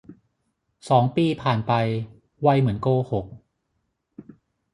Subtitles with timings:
[0.89, 1.73] สองปีผ่านไป
[2.41, 3.25] ไวเหมือนโกหก